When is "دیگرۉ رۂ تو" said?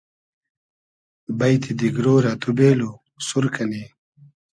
1.79-2.49